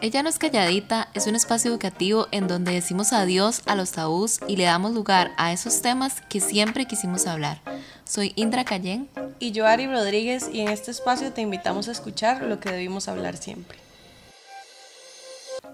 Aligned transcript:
Ella 0.00 0.22
no 0.22 0.28
es 0.28 0.38
calladita, 0.38 1.08
es 1.14 1.26
un 1.26 1.34
espacio 1.34 1.70
educativo 1.70 2.28
en 2.30 2.46
donde 2.46 2.72
decimos 2.72 3.12
adiós 3.12 3.62
a 3.66 3.74
los 3.74 3.92
tabús 3.92 4.38
y 4.46 4.56
le 4.56 4.64
damos 4.64 4.92
lugar 4.92 5.32
a 5.36 5.52
esos 5.52 5.82
temas 5.82 6.20
que 6.28 6.40
siempre 6.40 6.86
quisimos 6.86 7.26
hablar. 7.26 7.60
Soy 8.04 8.32
Indra 8.36 8.64
Cayén. 8.64 9.08
Y 9.38 9.50
yo, 9.52 9.66
Ari 9.66 9.86
Rodríguez, 9.86 10.48
y 10.52 10.60
en 10.60 10.68
este 10.68 10.92
espacio 10.92 11.32
te 11.32 11.40
invitamos 11.40 11.88
a 11.88 11.92
escuchar 11.92 12.42
lo 12.42 12.60
que 12.60 12.70
debimos 12.70 13.08
hablar 13.08 13.36
siempre. 13.36 13.78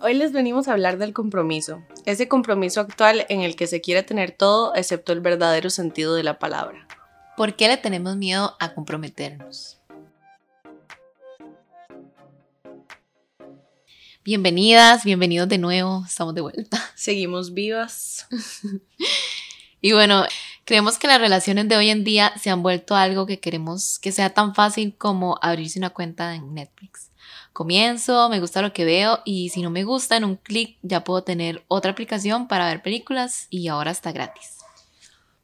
Hoy 0.00 0.14
les 0.14 0.32
venimos 0.32 0.68
a 0.68 0.72
hablar 0.72 0.98
del 0.98 1.12
compromiso, 1.12 1.82
ese 2.04 2.28
compromiso 2.28 2.80
actual 2.80 3.24
en 3.28 3.40
el 3.40 3.56
que 3.56 3.66
se 3.66 3.80
quiere 3.80 4.02
tener 4.02 4.32
todo 4.32 4.74
excepto 4.74 5.12
el 5.12 5.20
verdadero 5.20 5.70
sentido 5.70 6.14
de 6.14 6.22
la 6.22 6.38
palabra. 6.38 6.86
¿Por 7.36 7.56
qué 7.56 7.68
le 7.68 7.76
tenemos 7.76 8.16
miedo 8.16 8.54
a 8.60 8.74
comprometernos? 8.74 9.73
Bienvenidas, 14.24 15.04
bienvenidos 15.04 15.50
de 15.50 15.58
nuevo, 15.58 16.02
estamos 16.06 16.34
de 16.34 16.40
vuelta. 16.40 16.82
Seguimos 16.94 17.52
vivas. 17.52 18.26
y 19.82 19.92
bueno, 19.92 20.24
creemos 20.64 20.96
que 20.96 21.08
las 21.08 21.20
relaciones 21.20 21.68
de 21.68 21.76
hoy 21.76 21.90
en 21.90 22.04
día 22.04 22.32
se 22.40 22.48
han 22.48 22.62
vuelto 22.62 22.96
algo 22.96 23.26
que 23.26 23.38
queremos 23.38 23.98
que 23.98 24.12
sea 24.12 24.30
tan 24.30 24.54
fácil 24.54 24.96
como 24.96 25.38
abrirse 25.42 25.78
una 25.78 25.90
cuenta 25.90 26.34
en 26.34 26.54
Netflix. 26.54 27.10
Comienzo, 27.52 28.30
me 28.30 28.40
gusta 28.40 28.62
lo 28.62 28.72
que 28.72 28.86
veo 28.86 29.20
y 29.26 29.50
si 29.50 29.60
no 29.60 29.68
me 29.68 29.84
gusta 29.84 30.16
en 30.16 30.24
un 30.24 30.36
clic 30.36 30.78
ya 30.80 31.04
puedo 31.04 31.22
tener 31.22 31.62
otra 31.68 31.90
aplicación 31.90 32.48
para 32.48 32.66
ver 32.68 32.80
películas 32.80 33.46
y 33.50 33.68
ahora 33.68 33.90
está 33.90 34.10
gratis. 34.10 34.63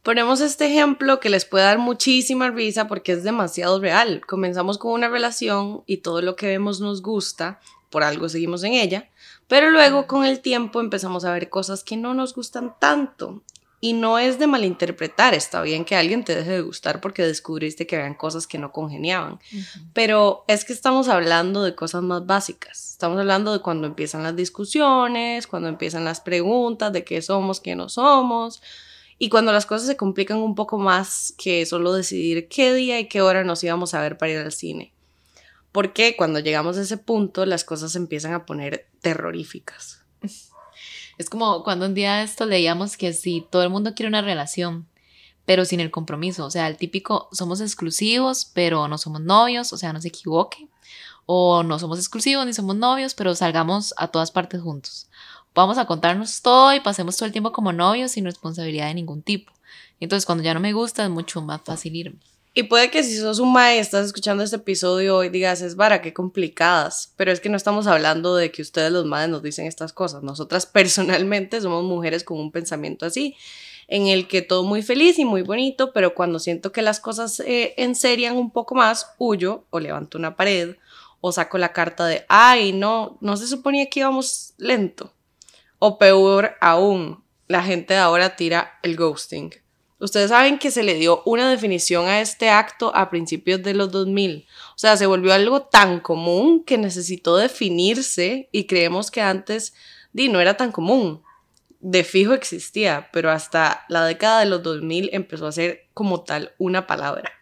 Ponemos 0.03 0.41
este 0.41 0.67
ejemplo 0.67 1.21
que 1.21 1.29
les 1.29 1.45
puede 1.45 1.65
dar 1.65 1.79
muchísima 1.79 2.51
risa 2.51 2.89
porque 2.89 3.13
es 3.13 3.23
demasiado 3.23 3.81
real. 3.81 4.23
Comenzamos 4.27 4.79
con 4.79 4.93
una 4.93 5.09
relación 5.09 5.83
y 5.87 5.99
todo 5.99 6.23
lo 6.23 6.37
que 6.37 6.47
vemos 6.47 6.81
nos 6.81 7.03
gusta 7.03 7.61
por 7.91 8.05
algo 8.05 8.29
seguimos 8.29 8.63
en 8.65 8.73
ella, 8.73 9.11
pero 9.49 9.71
luego 9.71 10.07
con 10.07 10.25
el 10.25 10.41
tiempo 10.41 10.81
empezamos 10.81 11.25
a 11.25 11.33
ver 11.33 11.51
cosas 11.51 11.85
que 11.85 11.97
no 11.97 12.15
nos 12.15 12.35
gustan 12.35 12.75
tanto. 12.79 13.43
Y 13.83 13.95
no 13.95 14.19
es 14.19 14.39
de 14.39 14.47
malinterpretar, 14.47 15.33
está 15.33 15.63
bien 15.63 15.87
que 15.87 15.97
alguien 15.97 16.23
te 16.23 16.35
deje 16.35 16.51
de 16.51 16.61
gustar 16.61 17.01
porque 17.01 17.23
descubriste 17.23 17.87
que 17.87 17.97
habían 17.97 18.13
cosas 18.13 18.47
que 18.47 18.59
no 18.59 18.73
congeniaban, 18.73 19.41
pero 19.95 20.45
es 20.49 20.67
que 20.67 20.75
estamos 20.75 21.09
hablando 21.09 21.63
de 21.63 21.75
cosas 21.75 22.03
más 22.03 22.27
básicas, 22.27 22.91
estamos 22.91 23.19
hablando 23.19 23.55
de 23.55 23.61
cuando 23.61 23.87
empiezan 23.87 24.23
las 24.23 24.37
discusiones, 24.37 25.47
cuando 25.47 25.71
empiezan 25.71 26.05
las 26.05 26.21
preguntas 26.21 26.93
de 26.93 27.05
qué 27.05 27.23
somos, 27.23 27.59
qué 27.59 27.75
no 27.75 27.89
somos, 27.89 28.61
y 29.23 29.29
cuando 29.29 29.53
las 29.53 29.67
cosas 29.67 29.87
se 29.87 29.99
complican 29.99 30.39
un 30.39 30.55
poco 30.55 30.79
más 30.79 31.35
que 31.37 31.67
solo 31.67 31.93
decidir 31.93 32.49
qué 32.49 32.73
día 32.73 32.99
y 32.99 33.07
qué 33.07 33.21
hora 33.21 33.45
nos 33.45 33.63
íbamos 33.63 33.93
a 33.93 34.01
ver 34.01 34.17
para 34.17 34.33
ir 34.33 34.39
al 34.39 34.51
cine. 34.51 34.95
Porque 35.73 36.17
cuando 36.17 36.39
llegamos 36.39 36.79
a 36.79 36.81
ese 36.81 36.97
punto 36.97 37.45
las 37.45 37.63
cosas 37.63 37.95
empiezan 37.97 38.33
a 38.33 38.47
poner 38.47 38.89
terroríficas. 39.03 40.03
Es 41.19 41.29
como 41.29 41.65
cuando 41.65 41.85
un 41.85 41.93
día 41.93 42.23
esto 42.23 42.47
leíamos 42.47 42.97
que 42.97 43.13
si 43.13 43.47
todo 43.51 43.63
el 43.63 43.69
mundo 43.69 43.95
quiere 43.95 44.09
una 44.09 44.23
relación, 44.23 44.89
pero 45.45 45.67
sin 45.67 45.81
el 45.81 45.91
compromiso, 45.91 46.47
o 46.47 46.51
sea, 46.51 46.67
el 46.67 46.79
típico 46.79 47.29
somos 47.31 47.61
exclusivos, 47.61 48.51
pero 48.55 48.89
no 48.89 48.97
somos 48.97 49.21
novios, 49.21 49.75
o 49.75 49.77
sea, 49.77 49.93
no 49.93 50.01
se 50.01 50.09
equivoque, 50.09 50.67
o 51.27 51.63
no 51.63 51.79
somos 51.79 51.99
exclusivos 51.99 52.47
ni 52.47 52.55
somos 52.55 52.75
novios, 52.75 53.13
pero 53.13 53.35
salgamos 53.35 53.93
a 53.99 54.09
todas 54.09 54.31
partes 54.31 54.63
juntos. 54.63 55.10
Vamos 55.55 55.79
a 55.79 55.87
contarnos 55.87 56.43
todo 56.43 56.73
y 56.75 56.81
pasemos 56.81 57.17
todo 57.17 57.27
el 57.27 57.33
tiempo 57.33 57.53
como 57.53 57.73
novios 57.73 58.13
sin 58.13 58.25
responsabilidad 58.25 58.87
de 58.87 58.95
ningún 58.95 59.23
tipo. 59.23 59.53
Entonces, 59.99 60.25
cuando 60.25 60.45
ya 60.45 60.55
no 60.55 60.61
me 60.61 60.73
gusta, 60.73 61.05
es 61.05 61.11
mucho 61.11 61.43
más 61.43 61.61
fácil 61.65 61.97
irme. 61.97 62.21
Y 62.53 62.65
puede 62.65 62.91
que 62.91 63.05
si 63.05 63.17
sos 63.17 63.39
un 63.39 63.53
mae 63.53 63.77
y 63.77 63.79
estás 63.79 64.07
escuchando 64.07 64.43
este 64.43 64.57
episodio 64.57 65.17
hoy 65.17 65.29
digas, 65.29 65.61
es 65.61 65.77
vara, 65.77 66.03
qué 66.03 66.13
complicadas. 66.13 67.13
Pero 67.17 67.31
es 67.31 67.41
que 67.41 67.49
no 67.49 67.57
estamos 67.57 67.87
hablando 67.87 68.35
de 68.35 68.51
que 68.51 68.63
ustedes 68.63 68.91
los 68.91 69.07
madres 69.07 69.31
nos 69.31 69.43
dicen 69.43 69.67
estas 69.67 69.93
cosas. 69.93 70.23
Nosotras 70.23 70.67
personalmente 70.73 71.61
somos 71.61 71.85
mujeres 71.85 72.25
con 72.25 72.39
un 72.39 72.51
pensamiento 72.51 73.07
así, 73.07 73.37
en 73.87 74.09
el 74.09 74.27
que 74.27 74.43
todo 74.43 74.65
muy 74.65 74.83
feliz 74.83 75.19
y 75.19 75.25
muy 75.25 75.43
bonito, 75.43 75.93
pero 75.93 76.15
cuando 76.15 76.39
siento 76.39 76.73
que 76.73 76.83
las 76.83 77.01
cosas 77.01 77.35
se 77.35 77.75
enserian 77.77 78.37
un 78.37 78.51
poco 78.51 78.75
más, 78.75 79.15
huyo 79.19 79.65
o 79.71 79.81
levanto 79.81 80.19
una 80.19 80.37
pared 80.37 80.77
o 81.21 81.33
saco 81.33 81.59
la 81.59 81.73
carta 81.73 82.07
de, 82.07 82.25
ay, 82.29 82.73
no, 82.73 83.19
no 83.21 83.37
se 83.37 83.47
suponía 83.47 83.87
que 83.91 84.01
íbamos 84.01 84.55
lento. 84.59 85.13
O 85.83 85.99
peor 85.99 86.57
aún, 86.61 87.25
la 87.49 87.63
gente 87.63 87.95
de 87.95 88.01
ahora 88.01 88.37
tira 88.37 88.79
el 88.83 88.97
ghosting 88.97 89.51
Ustedes 89.99 90.29
saben 90.29 90.59
que 90.59 90.71
se 90.71 90.83
le 90.83 90.95
dio 90.95 91.23
una 91.25 91.51
definición 91.51 92.07
a 92.07 92.21
este 92.21 92.51
acto 92.51 92.95
a 92.95 93.09
principios 93.09 93.63
de 93.63 93.73
los 93.73 93.91
2000. 93.91 94.47
O 94.75 94.79
sea, 94.79 94.99
se 94.99 95.07
volvió 95.07 95.33
algo 95.33 95.63
tan 95.63 96.01
común 96.01 96.65
que 96.65 96.79
necesitó 96.79 97.37
definirse 97.37 98.51
y 98.53 98.65
creemos 98.65 99.11
que 99.11 99.23
antes 99.23 99.75
di, 100.13 100.29
no 100.29 100.41
era 100.41 100.57
tan 100.59 100.71
común. 100.71 101.23
De 101.81 102.05
fijo 102.05 102.35
existía, 102.35 103.09
pero 103.11 103.31
hasta 103.31 103.87
la 103.89 104.05
década 104.05 104.41
de 104.41 104.47
los 104.47 104.63
2000 104.63 105.11
empezó 105.13 105.47
a 105.47 105.53
ser 105.53 105.89
como 105.93 106.23
tal 106.25 106.53
una 106.59 106.87
palabra. 106.87 107.33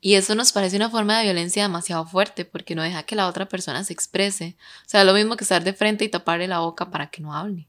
Y 0.00 0.14
eso 0.14 0.34
nos 0.34 0.52
parece 0.52 0.76
una 0.76 0.90
forma 0.90 1.18
de 1.18 1.24
violencia 1.24 1.62
demasiado 1.62 2.06
fuerte 2.06 2.44
porque 2.44 2.74
no 2.74 2.82
deja 2.82 3.02
que 3.02 3.16
la 3.16 3.26
otra 3.28 3.48
persona 3.48 3.84
se 3.84 3.92
exprese. 3.94 4.56
O 4.86 4.88
sea, 4.88 5.04
lo 5.04 5.12
mismo 5.12 5.36
que 5.36 5.44
estar 5.44 5.64
de 5.64 5.72
frente 5.72 6.04
y 6.04 6.08
taparle 6.08 6.48
la 6.48 6.60
boca 6.60 6.90
para 6.90 7.10
que 7.10 7.20
no 7.20 7.34
hable. 7.34 7.68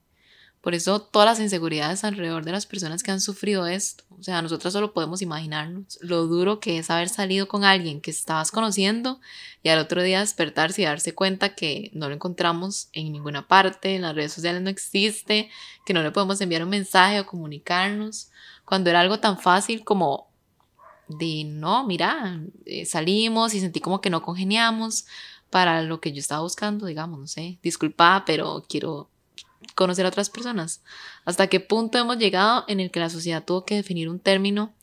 Por 0.62 0.76
eso 0.76 1.02
todas 1.02 1.26
las 1.26 1.40
inseguridades 1.40 2.04
alrededor 2.04 2.44
de 2.44 2.52
las 2.52 2.66
personas 2.66 3.02
que 3.02 3.12
han 3.12 3.22
sufrido 3.22 3.66
esto, 3.66 4.04
o 4.20 4.24
sea, 4.24 4.42
nosotros 4.42 4.74
solo 4.74 4.94
podemos 4.94 5.22
imaginarnos 5.22 5.98
lo 6.02 6.28
duro 6.28 6.60
que 6.60 6.78
es 6.78 6.90
haber 6.90 7.08
salido 7.08 7.48
con 7.48 7.64
alguien 7.64 8.02
que 8.02 8.12
estabas 8.12 8.52
conociendo 8.52 9.22
y 9.64 9.70
al 9.70 9.80
otro 9.80 10.04
día 10.04 10.20
despertarse 10.20 10.82
y 10.82 10.86
darse 10.86 11.16
cuenta 11.16 11.56
que 11.56 11.92
no 11.94 12.10
lo 12.10 12.16
encontramos 12.16 12.90
en 12.92 13.14
ninguna 13.14 13.48
parte, 13.48 13.96
en 13.96 14.02
las 14.02 14.14
redes 14.16 14.34
sociales 14.34 14.62
no 14.62 14.70
existe, 14.70 15.50
que 15.86 15.94
no 15.94 16.04
le 16.04 16.12
podemos 16.12 16.42
enviar 16.42 16.64
un 16.64 16.70
mensaje 16.70 17.22
o 17.22 17.26
comunicarnos, 17.26 18.30
cuando 18.66 18.90
era 18.90 19.00
algo 19.00 19.20
tan 19.20 19.40
fácil 19.40 19.86
como 19.86 20.30
de 21.08 21.44
no, 21.46 21.86
mira, 21.88 22.42
eh, 22.66 22.86
salimos 22.86 23.54
y 23.54 23.62
sentí 23.62 23.80
como 23.80 24.02
que 24.02 24.10
no 24.10 24.22
congeniamos 24.22 25.06
para 25.50 25.82
lo 25.82 26.00
que 26.00 26.12
yo 26.12 26.20
estaba 26.20 26.42
buscando, 26.42 26.86
digamos, 26.86 27.20
no 27.20 27.28
sé, 27.28 27.58
disculpa, 27.64 28.24
pero 28.26 28.64
quiero 28.68 29.09
conocer 29.80 30.06
a 30.06 30.10
otras 30.10 30.30
personas. 30.30 30.84
¿Hasta 31.24 31.48
qué 31.48 31.62
punto 31.62 31.98
hemos 31.98 32.18
llegado 32.18 32.66
en 32.68 32.82
el 32.82 32.92
que 32.92 33.00
la 33.00 33.10
sociedad 33.10 33.46
tuvo 33.46 33.64
que 33.64 33.76
definir 33.76 34.10
un 34.10 34.20
término 34.20 34.74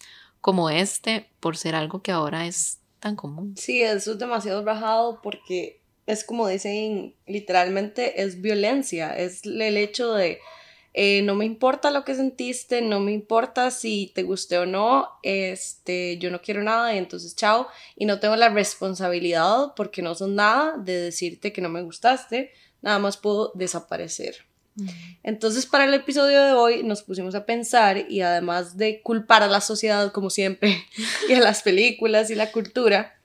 como 0.40 0.70
este 0.70 1.28
por 1.38 1.58
ser 1.58 1.74
algo 1.74 2.00
que 2.00 2.12
ahora 2.12 2.46
es 2.46 2.78
tan 2.98 3.14
común? 3.14 3.54
Sí, 3.58 3.82
eso 3.82 4.12
es 4.12 4.18
demasiado 4.18 4.64
bajado 4.64 5.20
porque 5.22 5.82
es 6.06 6.24
como 6.24 6.48
dicen, 6.48 7.14
literalmente 7.26 8.22
es 8.22 8.40
violencia, 8.40 9.14
es 9.14 9.44
el 9.44 9.76
hecho 9.76 10.14
de 10.14 10.38
eh, 10.94 11.20
no 11.20 11.34
me 11.34 11.44
importa 11.44 11.90
lo 11.90 12.02
que 12.02 12.14
sentiste, 12.14 12.80
no 12.80 12.98
me 12.98 13.12
importa 13.12 13.70
si 13.70 14.12
te 14.14 14.22
guste 14.22 14.56
o 14.56 14.64
no, 14.64 15.10
este, 15.22 16.16
yo 16.16 16.30
no 16.30 16.40
quiero 16.40 16.62
nada 16.62 16.94
y 16.94 16.96
entonces 16.96 17.36
chao, 17.36 17.68
y 17.96 18.06
no 18.06 18.18
tengo 18.18 18.34
la 18.36 18.48
responsabilidad 18.48 19.74
porque 19.76 20.00
no 20.00 20.14
son 20.14 20.36
nada 20.36 20.78
de 20.78 20.98
decirte 20.98 21.52
que 21.52 21.60
no 21.60 21.68
me 21.68 21.82
gustaste, 21.82 22.50
nada 22.80 22.98
más 22.98 23.18
puedo 23.18 23.52
desaparecer. 23.54 24.46
Entonces, 25.22 25.66
para 25.66 25.84
el 25.84 25.94
episodio 25.94 26.42
de 26.44 26.52
hoy 26.52 26.82
nos 26.82 27.02
pusimos 27.02 27.34
a 27.34 27.46
pensar 27.46 28.10
y 28.10 28.20
además 28.20 28.76
de 28.76 29.00
culpar 29.02 29.42
a 29.42 29.48
la 29.48 29.60
sociedad, 29.60 30.12
como 30.12 30.30
siempre, 30.30 30.84
y 31.28 31.32
a 31.32 31.40
las 31.40 31.62
películas 31.62 32.30
y 32.30 32.34
la 32.34 32.52
cultura, 32.52 33.18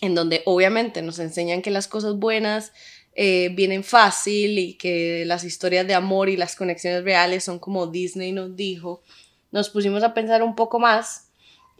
en 0.00 0.14
donde 0.14 0.42
obviamente 0.44 1.02
nos 1.02 1.18
enseñan 1.18 1.62
que 1.62 1.70
las 1.70 1.88
cosas 1.88 2.16
buenas 2.16 2.72
eh, 3.14 3.50
vienen 3.54 3.82
fácil 3.82 4.58
y 4.58 4.74
que 4.74 5.24
las 5.26 5.42
historias 5.42 5.86
de 5.86 5.94
amor 5.94 6.28
y 6.28 6.36
las 6.36 6.54
conexiones 6.54 7.02
reales 7.02 7.42
son 7.42 7.58
como 7.58 7.88
Disney 7.88 8.30
nos 8.30 8.54
dijo, 8.54 9.02
nos 9.50 9.70
pusimos 9.70 10.04
a 10.04 10.14
pensar 10.14 10.42
un 10.42 10.54
poco 10.54 10.78
más. 10.78 11.30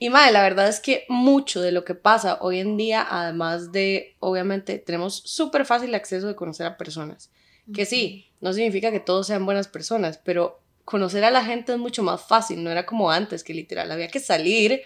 Y 0.01 0.11
madre, 0.11 0.33
la 0.33 0.43
verdad 0.43 0.69
es 0.69 0.81
que 0.81 1.05
mucho 1.09 1.61
de 1.61 1.73
lo 1.73 1.85
que 1.85 1.95
pasa 1.95 2.39
hoy 2.41 2.61
en 2.61 2.77
día, 2.77 3.07
además 3.09 3.73
de, 3.73 4.17
obviamente, 4.21 4.79
tenemos 4.79 5.23
súper 5.25 5.65
fácil 5.65 5.95
acceso 5.95 6.27
de 6.29 6.37
conocer 6.37 6.67
a 6.67 6.77
personas. 6.77 7.31
Que 7.75 7.87
sí, 7.87 8.27
no 8.41 8.53
significa 8.53 8.91
que 8.91 9.01
todos 9.01 9.27
sean 9.27 9.45
buenas 9.45 9.69
personas, 9.69 10.19
pero 10.19 10.61
conocer 10.85 11.25
a 11.25 11.31
la 11.31 11.45
gente 11.45 11.73
es 11.73 11.79
mucho 11.79 12.03
más 12.03 12.23
fácil, 12.23 12.65
no 12.65 12.71
era 12.71 12.87
como 12.87 13.11
antes, 13.11 13.45
que 13.45 13.53
literal 13.53 13.91
había 13.91 14.09
que 14.09 14.21
salir, 14.21 14.83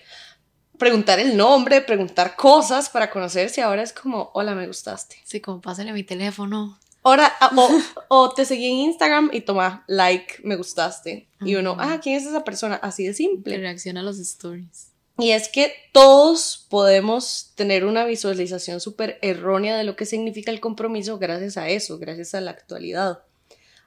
preguntar 0.78 1.20
el 1.20 1.36
nombre, 1.36 1.80
preguntar 1.80 2.34
cosas 2.34 2.90
para 2.90 3.10
conocerse, 3.10 3.62
ahora 3.62 3.82
es 3.82 3.92
como, 3.92 4.30
hola, 4.34 4.54
me 4.54 4.66
gustaste. 4.66 5.16
Sí, 5.24 5.40
como 5.40 5.60
pásale 5.60 5.92
mi 5.92 6.02
teléfono. 6.02 6.78
Ahora, 7.04 7.32
ah, 7.40 7.52
o, 7.56 7.70
o, 8.08 8.34
te 8.34 8.44
seguí 8.44 8.66
en 8.66 8.76
Instagram 8.90 9.30
y 9.32 9.42
toma 9.42 9.84
like, 9.86 10.36
me 10.44 10.56
gustaste. 10.56 11.28
Y 11.40 11.56
uno, 11.56 11.76
ah, 11.78 11.98
¿quién 12.02 12.16
es 12.16 12.26
esa 12.26 12.44
persona? 12.44 12.76
Así 12.76 13.06
de 13.06 13.14
simple. 13.14 13.58
reacciona 13.58 14.00
a 14.00 14.02
los 14.04 14.18
stories. 14.18 14.91
Y 15.18 15.30
es 15.30 15.48
que 15.48 15.72
todos 15.92 16.66
podemos 16.70 17.52
tener 17.54 17.84
una 17.84 18.04
visualización 18.04 18.80
súper 18.80 19.18
errónea 19.22 19.76
de 19.76 19.84
lo 19.84 19.94
que 19.94 20.06
significa 20.06 20.50
el 20.50 20.60
compromiso 20.60 21.18
gracias 21.18 21.56
a 21.56 21.68
eso, 21.68 21.98
gracias 21.98 22.34
a 22.34 22.40
la 22.40 22.50
actualidad. 22.50 23.22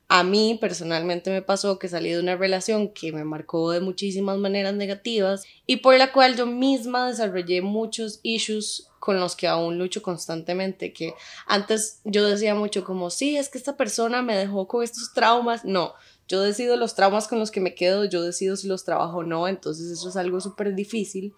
A 0.08 0.24
mí 0.24 0.58
personalmente 0.62 1.32
me 1.32 1.42
pasó 1.42 1.80
que 1.80 1.88
salí 1.88 2.12
de 2.12 2.20
una 2.20 2.36
relación 2.36 2.90
que 2.90 3.12
me 3.12 3.24
marcó 3.24 3.72
de 3.72 3.80
muchísimas 3.80 4.38
maneras 4.38 4.76
negativas 4.76 5.44
y 5.66 5.78
por 5.78 5.98
la 5.98 6.12
cual 6.12 6.36
yo 6.36 6.46
misma 6.46 7.08
desarrollé 7.08 7.64
muchos 7.64 8.20
issues 8.22 8.88
con 9.00 9.20
los 9.20 9.36
que 9.36 9.48
aún 9.48 9.80
lucho 9.80 10.04
constantemente, 10.04 10.94
que 10.94 11.16
antes 11.48 12.02
yo 12.04 12.28
decía 12.28 12.54
mucho 12.54 12.84
como, 12.84 13.10
sí, 13.10 13.36
es 13.38 13.50
que 13.50 13.58
esta 13.58 13.78
persona 13.78 14.22
me 14.22 14.36
dejó 14.36 14.68
con 14.68 14.84
estos 14.84 15.14
traumas, 15.14 15.66
no, 15.66 15.94
yo 16.28 16.42
decido 16.42 16.76
los 16.78 16.96
traumas 16.96 17.28
con 17.28 17.40
los 17.40 17.52
que 17.52 17.60
me 17.60 17.76
quedo, 17.76 18.06
yo 18.06 18.22
decido 18.22 18.56
si 18.56 18.68
los 18.68 18.84
trabajo 18.84 19.18
o 19.18 19.24
no, 19.24 19.48
entonces 19.48 19.92
eso 19.92 20.10
es 20.10 20.16
algo 20.16 20.42
súper 20.42 20.76
difícil. 20.76 21.34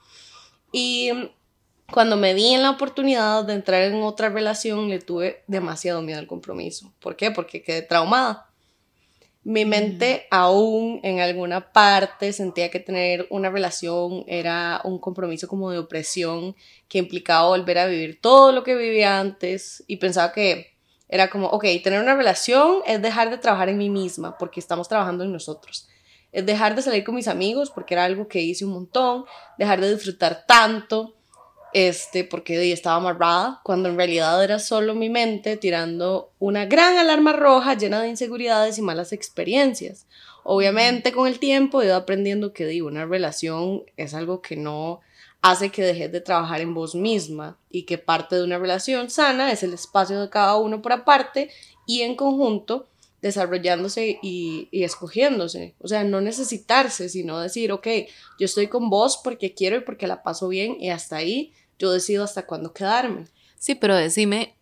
Y 0.71 1.11
cuando 1.91 2.17
me 2.17 2.33
vi 2.33 2.53
en 2.53 2.63
la 2.63 2.71
oportunidad 2.71 3.45
de 3.45 3.53
entrar 3.53 3.83
en 3.83 4.01
otra 4.03 4.29
relación, 4.29 4.89
le 4.89 4.99
tuve 4.99 5.43
demasiado 5.47 6.01
miedo 6.01 6.19
al 6.19 6.27
compromiso. 6.27 6.93
¿Por 6.99 7.15
qué? 7.15 7.31
Porque 7.31 7.63
quedé 7.63 7.81
traumada 7.81 8.47
mi 9.47 9.63
mente 9.63 10.27
aún 10.29 10.99
en 11.03 11.21
alguna 11.21 11.71
parte 11.71 12.33
sentía 12.33 12.69
que 12.69 12.81
tener 12.81 13.27
una 13.29 13.49
relación 13.49 14.25
era 14.27 14.81
un 14.83 14.99
compromiso 14.99 15.47
como 15.47 15.71
de 15.71 15.77
opresión 15.77 16.53
que 16.89 16.97
implicaba 16.97 17.47
volver 17.47 17.77
a 17.77 17.87
vivir 17.87 18.19
todo 18.19 18.51
lo 18.51 18.65
que 18.65 18.75
vivía 18.75 19.21
antes 19.21 19.85
y 19.87 19.95
pensaba 19.97 20.33
que 20.33 20.76
era 21.09 21.29
como, 21.29 21.47
ok, 21.47 21.65
tener 21.83 22.01
una 22.01 22.15
relación 22.15 22.77
es 22.85 23.01
dejar 23.01 23.29
de 23.29 23.37
trabajar 23.37 23.69
en 23.69 23.77
mí 23.77 23.89
misma 23.89 24.37
porque 24.37 24.59
estamos 24.59 24.87
trabajando 24.87 25.23
en 25.23 25.31
nosotros. 25.31 25.87
Es 26.31 26.45
dejar 26.45 26.75
de 26.75 26.81
salir 26.81 27.03
con 27.03 27.15
mis 27.15 27.27
amigos 27.27 27.71
porque 27.71 27.93
era 27.93 28.03
algo 28.03 28.27
que 28.27 28.41
hice 28.41 28.65
un 28.65 28.71
montón, 28.71 29.25
dejar 29.57 29.79
de 29.79 29.93
disfrutar 29.93 30.45
tanto, 30.45 31.15
este, 31.73 32.23
porque 32.23 32.71
estaba 32.71 32.97
amarrada, 32.97 33.61
cuando 33.63 33.89
en 33.89 33.97
realidad 33.97 34.43
era 34.43 34.59
solo 34.59 34.95
mi 34.95 35.09
mente 35.09 35.57
tirando 35.57 36.31
una 36.39 36.65
gran 36.65 36.97
alarma 36.97 37.33
roja 37.33 37.75
llena 37.75 38.01
de 38.01 38.09
inseguridades 38.09 38.77
y 38.77 38.81
malas 38.81 39.13
experiencias. 39.13 40.07
Obviamente 40.49 41.11
con 41.11 41.27
el 41.27 41.39
tiempo 41.39 41.81
he 41.81 41.87
ido 41.87 41.97
aprendiendo 41.97 42.53
que 42.53 42.65
digo, 42.65 42.87
una 42.87 43.05
relación 43.05 43.83
es 43.97 44.13
algo 44.13 44.41
que 44.41 44.55
no 44.55 45.01
hace 45.41 45.71
que 45.71 45.83
dejes 45.83 46.09
de 46.09 46.21
trabajar 46.21 46.61
en 46.61 46.73
vos 46.73 46.95
misma 46.95 47.57
y 47.69 47.83
que 47.83 47.97
parte 47.97 48.37
de 48.37 48.45
una 48.45 48.57
relación 48.57 49.09
sana 49.09 49.51
es 49.51 49.61
el 49.63 49.73
espacio 49.73 50.21
de 50.21 50.29
cada 50.29 50.55
uno 50.55 50.81
por 50.81 50.93
aparte 50.93 51.49
y 51.85 52.03
en 52.03 52.15
conjunto 52.15 52.87
desarrollándose 53.21 54.19
y, 54.21 54.69
y, 54.71 54.85
escogiéndose. 54.85 55.75
O 55.79 55.89
sea, 55.89 56.05
no 56.05 56.21
necesitarse, 56.21 57.09
sino 57.09 57.41
decir, 57.41 57.73
ok, 57.73 57.87
yo 58.39 58.45
estoy 58.45 58.67
con 58.67 58.89
vos 58.89 59.19
porque 59.21 59.53
quiero 59.53 59.75
y 59.75 59.81
porque 59.81 60.07
la 60.07 60.23
paso 60.23 60.47
bien 60.47 60.77
y 60.79 60.91
hasta 60.91 61.17
ahí 61.17 61.51
yo 61.77 61.91
decido 61.91 62.23
hasta 62.23 62.45
cuándo 62.45 62.71
quedarme. 62.71 63.25
Sí, 63.59 63.75
pero 63.75 63.97
decime, 63.97 64.55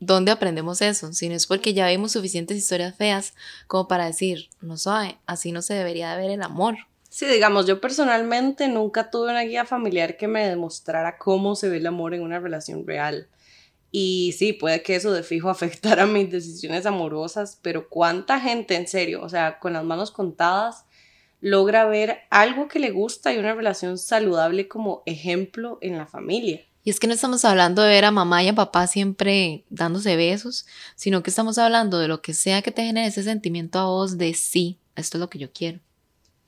¿dónde 0.00 0.30
aprendemos 0.30 0.82
eso? 0.82 1.12
Si 1.12 1.28
no 1.28 1.34
es 1.34 1.46
porque 1.46 1.74
ya 1.74 1.88
vimos 1.88 2.12
suficientes 2.12 2.56
historias 2.56 2.96
feas 2.96 3.34
como 3.66 3.88
para 3.88 4.06
decir, 4.06 4.48
no 4.60 4.76
sabe, 4.76 5.18
así 5.26 5.52
no 5.52 5.62
se 5.62 5.74
debería 5.74 6.10
de 6.12 6.22
ver 6.22 6.30
el 6.30 6.42
amor. 6.42 6.76
Sí, 7.08 7.26
digamos, 7.26 7.66
yo 7.66 7.80
personalmente 7.80 8.68
nunca 8.68 9.10
tuve 9.10 9.30
una 9.30 9.42
guía 9.42 9.64
familiar 9.64 10.16
que 10.16 10.28
me 10.28 10.46
demostrara 10.46 11.16
cómo 11.16 11.54
se 11.56 11.68
ve 11.68 11.78
el 11.78 11.86
amor 11.86 12.14
en 12.14 12.22
una 12.22 12.38
relación 12.38 12.86
real. 12.86 13.28
Y 13.90 14.34
sí, 14.36 14.52
puede 14.52 14.82
que 14.82 14.96
eso 14.96 15.12
de 15.12 15.22
fijo 15.22 15.48
afectara 15.50 16.06
mis 16.06 16.30
decisiones 16.30 16.86
amorosas, 16.86 17.58
pero 17.62 17.88
¿cuánta 17.88 18.40
gente 18.40 18.74
en 18.74 18.86
serio, 18.86 19.22
o 19.22 19.28
sea, 19.28 19.58
con 19.58 19.72
las 19.72 19.84
manos 19.84 20.10
contadas, 20.10 20.84
logra 21.40 21.86
ver 21.86 22.20
algo 22.30 22.68
que 22.68 22.78
le 22.78 22.90
gusta 22.90 23.32
y 23.32 23.38
una 23.38 23.54
relación 23.54 23.96
saludable 23.96 24.68
como 24.68 25.02
ejemplo 25.06 25.78
en 25.80 25.96
la 25.96 26.06
familia? 26.06 26.60
Y 26.88 26.90
es 26.90 27.00
que 27.00 27.06
no 27.06 27.12
estamos 27.12 27.44
hablando 27.44 27.82
de 27.82 27.90
ver 27.90 28.06
a 28.06 28.10
mamá 28.10 28.42
y 28.42 28.48
a 28.48 28.54
papá 28.54 28.86
siempre 28.86 29.66
dándose 29.68 30.16
besos, 30.16 30.64
sino 30.96 31.22
que 31.22 31.28
estamos 31.28 31.58
hablando 31.58 31.98
de 31.98 32.08
lo 32.08 32.22
que 32.22 32.32
sea 32.32 32.62
que 32.62 32.70
te 32.70 32.82
genere 32.82 33.08
ese 33.08 33.22
sentimiento 33.22 33.78
a 33.78 33.84
vos 33.84 34.16
de 34.16 34.32
sí, 34.32 34.78
esto 34.96 35.18
es 35.18 35.20
lo 35.20 35.28
que 35.28 35.38
yo 35.38 35.52
quiero. 35.52 35.80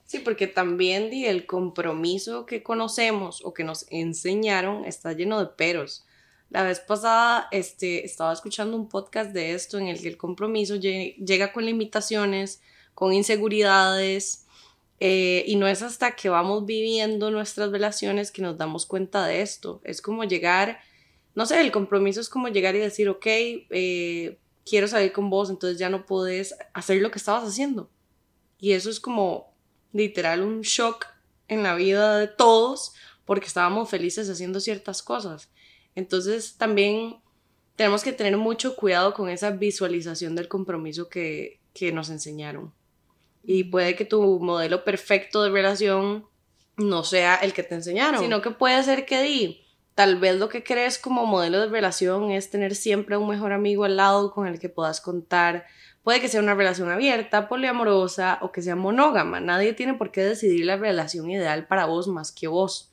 Sí, 0.07 0.17
porque 0.17 0.47
también 0.47 1.13
el 1.13 1.45
compromiso 1.45 2.47
que 2.47 2.63
conocemos 2.63 3.45
o 3.45 3.53
que 3.53 3.63
nos 3.63 3.85
enseñaron 3.91 4.83
está 4.85 5.13
lleno 5.13 5.39
de 5.39 5.45
peros. 5.45 6.05
La 6.49 6.63
vez 6.63 6.79
pasada 6.79 7.47
este, 7.51 8.03
estaba 8.03 8.33
escuchando 8.33 8.75
un 8.75 8.89
podcast 8.89 9.33
de 9.33 9.53
esto 9.53 9.77
en 9.77 9.89
el 9.89 10.01
que 10.01 10.07
el 10.07 10.17
compromiso 10.17 10.75
llega 10.75 11.53
con 11.53 11.65
limitaciones, 11.67 12.63
con 12.95 13.13
inseguridades, 13.13 14.40
eh, 15.03 15.43
y 15.47 15.55
no 15.55 15.67
es 15.67 15.81
hasta 15.81 16.15
que 16.15 16.29
vamos 16.29 16.67
viviendo 16.67 17.31
nuestras 17.31 17.71
relaciones 17.71 18.29
que 18.29 18.43
nos 18.43 18.55
damos 18.59 18.85
cuenta 18.85 19.25
de 19.25 19.41
esto. 19.41 19.81
Es 19.83 19.99
como 19.99 20.25
llegar, 20.25 20.79
no 21.33 21.47
sé, 21.47 21.59
el 21.59 21.71
compromiso 21.71 22.21
es 22.21 22.29
como 22.29 22.49
llegar 22.49 22.75
y 22.75 22.79
decir, 22.79 23.09
ok, 23.09 23.25
eh, 23.25 24.37
quiero 24.63 24.87
salir 24.87 25.11
con 25.11 25.31
vos, 25.31 25.49
entonces 25.49 25.79
ya 25.79 25.89
no 25.89 26.05
puedes 26.05 26.53
hacer 26.75 27.01
lo 27.01 27.09
que 27.09 27.17
estabas 27.17 27.49
haciendo. 27.49 27.89
Y 28.59 28.73
eso 28.73 28.91
es 28.91 28.99
como 28.99 29.55
literal 29.91 30.43
un 30.43 30.61
shock 30.61 31.07
en 31.47 31.63
la 31.63 31.73
vida 31.73 32.19
de 32.19 32.27
todos 32.27 32.93
porque 33.25 33.47
estábamos 33.47 33.89
felices 33.89 34.29
haciendo 34.29 34.59
ciertas 34.59 35.01
cosas. 35.01 35.49
Entonces 35.95 36.57
también 36.59 37.15
tenemos 37.75 38.03
que 38.03 38.13
tener 38.13 38.37
mucho 38.37 38.75
cuidado 38.75 39.15
con 39.15 39.29
esa 39.29 39.49
visualización 39.49 40.35
del 40.35 40.47
compromiso 40.47 41.09
que, 41.09 41.59
que 41.73 41.91
nos 41.91 42.11
enseñaron. 42.11 42.71
Y 43.43 43.65
puede 43.65 43.95
que 43.95 44.05
tu 44.05 44.39
modelo 44.39 44.83
perfecto 44.83 45.43
de 45.43 45.49
relación 45.49 46.27
no 46.77 47.03
sea 47.03 47.35
el 47.35 47.53
que 47.53 47.63
te 47.63 47.75
enseñaron, 47.75 48.21
sino 48.21 48.41
que 48.41 48.51
puede 48.51 48.81
ser 48.83 49.05
que 49.05 49.21
di, 49.21 49.61
tal 49.95 50.17
vez 50.17 50.37
lo 50.37 50.49
que 50.49 50.63
crees 50.63 50.97
como 50.97 51.25
modelo 51.25 51.59
de 51.59 51.67
relación 51.67 52.31
es 52.31 52.49
tener 52.49 52.75
siempre 52.75 53.17
un 53.17 53.27
mejor 53.27 53.51
amigo 53.51 53.83
al 53.83 53.97
lado 53.97 54.31
con 54.31 54.47
el 54.47 54.59
que 54.59 54.69
puedas 54.69 55.01
contar. 55.01 55.65
Puede 56.03 56.19
que 56.19 56.27
sea 56.27 56.41
una 56.41 56.55
relación 56.55 56.89
abierta, 56.89 57.47
poliamorosa 57.47 58.39
o 58.41 58.51
que 58.51 58.61
sea 58.61 58.75
monógama. 58.75 59.39
Nadie 59.39 59.73
tiene 59.73 59.93
por 59.93 60.11
qué 60.11 60.23
decidir 60.23 60.65
la 60.65 60.77
relación 60.77 61.29
ideal 61.29 61.67
para 61.67 61.85
vos 61.85 62.07
más 62.07 62.31
que 62.31 62.47
vos. 62.47 62.90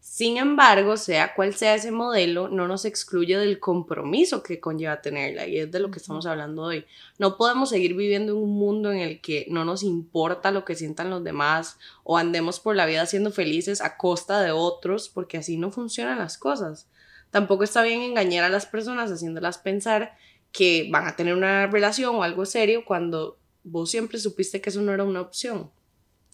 Sin 0.00 0.38
embargo, 0.38 0.96
sea 0.96 1.34
cual 1.34 1.54
sea 1.54 1.74
ese 1.74 1.90
modelo, 1.90 2.48
no 2.48 2.66
nos 2.66 2.86
excluye 2.86 3.36
del 3.36 3.60
compromiso 3.60 4.42
que 4.42 4.58
conlleva 4.58 5.02
tenerla 5.02 5.46
y 5.46 5.58
es 5.58 5.70
de 5.70 5.78
lo 5.78 5.90
que 5.90 5.98
estamos 5.98 6.24
hablando 6.24 6.62
hoy. 6.62 6.86
No 7.18 7.36
podemos 7.36 7.68
seguir 7.68 7.94
viviendo 7.94 8.32
en 8.32 8.38
un 8.38 8.50
mundo 8.50 8.90
en 8.90 8.98
el 9.00 9.20
que 9.20 9.46
no 9.50 9.66
nos 9.66 9.82
importa 9.82 10.52
lo 10.52 10.64
que 10.64 10.74
sientan 10.74 11.10
los 11.10 11.22
demás 11.22 11.78
o 12.02 12.16
andemos 12.16 12.60
por 12.60 12.76
la 12.76 12.86
vida 12.86 13.04
siendo 13.04 13.30
felices 13.30 13.82
a 13.82 13.98
costa 13.98 14.40
de 14.40 14.52
otros 14.52 15.10
porque 15.10 15.36
así 15.36 15.58
no 15.58 15.70
funcionan 15.70 16.18
las 16.18 16.38
cosas. 16.38 16.88
Tampoco 17.30 17.62
está 17.64 17.82
bien 17.82 18.00
engañar 18.00 18.44
a 18.44 18.48
las 18.48 18.64
personas 18.64 19.10
haciéndolas 19.10 19.58
pensar 19.58 20.16
que 20.50 20.88
van 20.90 21.06
a 21.06 21.14
tener 21.14 21.34
una 21.34 21.66
relación 21.66 22.16
o 22.16 22.22
algo 22.22 22.46
serio 22.46 22.84
cuando 22.86 23.36
vos 23.64 23.90
siempre 23.90 24.18
supiste 24.18 24.62
que 24.62 24.70
eso 24.70 24.80
no 24.80 24.92
era 24.92 25.04
una 25.04 25.20
opción. 25.20 25.70